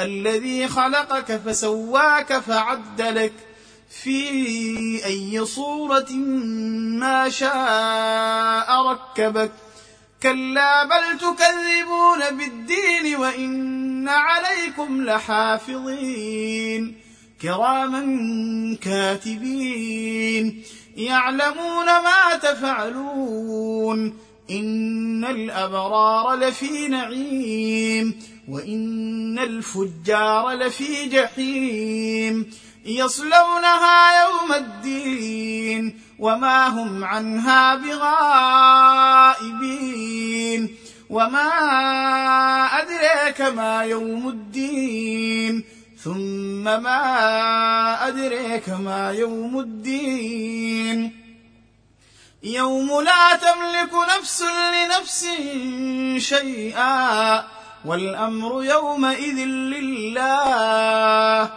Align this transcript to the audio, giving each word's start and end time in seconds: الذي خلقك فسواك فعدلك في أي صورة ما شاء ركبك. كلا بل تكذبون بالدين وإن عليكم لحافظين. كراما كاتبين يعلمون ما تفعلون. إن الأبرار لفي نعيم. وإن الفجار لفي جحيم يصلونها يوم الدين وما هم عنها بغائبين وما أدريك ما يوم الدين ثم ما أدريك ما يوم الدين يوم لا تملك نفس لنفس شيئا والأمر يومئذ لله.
الذي 0.00 0.68
خلقك 0.68 1.40
فسواك 1.46 2.38
فعدلك 2.38 3.32
في 4.02 5.04
أي 5.04 5.44
صورة 5.44 6.12
ما 7.00 7.28
شاء 7.28 8.86
ركبك. 8.86 9.52
كلا 10.22 10.84
بل 10.84 11.18
تكذبون 11.18 12.38
بالدين 12.38 13.16
وإن 13.16 14.08
عليكم 14.08 15.04
لحافظين. 15.04 17.00
كراما 17.42 18.04
كاتبين 18.82 20.62
يعلمون 20.96 21.86
ما 21.86 22.36
تفعلون. 22.42 24.18
إن 24.50 25.24
الأبرار 25.24 26.34
لفي 26.34 26.88
نعيم. 26.88 28.33
وإن 28.48 29.38
الفجار 29.38 30.52
لفي 30.52 31.08
جحيم 31.08 32.50
يصلونها 32.84 34.24
يوم 34.24 34.52
الدين 34.52 36.00
وما 36.18 36.68
هم 36.68 37.04
عنها 37.04 37.74
بغائبين 39.34 40.76
وما 41.10 41.48
أدريك 42.66 43.40
ما 43.40 43.82
يوم 43.82 44.28
الدين 44.28 45.64
ثم 46.02 46.64
ما 46.64 48.08
أدريك 48.08 48.68
ما 48.68 49.10
يوم 49.10 49.60
الدين 49.60 51.24
يوم 52.42 53.00
لا 53.00 53.36
تملك 53.36 53.90
نفس 54.18 54.42
لنفس 54.42 55.26
شيئا 56.18 57.44
والأمر 57.84 58.64
يومئذ 58.64 59.44
لله. 59.44 61.50